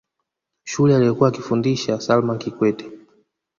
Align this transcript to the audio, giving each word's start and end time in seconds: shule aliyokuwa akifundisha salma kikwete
shule 0.63 0.95
aliyokuwa 0.95 1.29
akifundisha 1.29 2.01
salma 2.01 2.37
kikwete 2.37 2.91